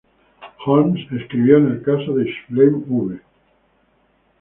[0.65, 3.19] Holmes escribió en el caso de "Schenck v.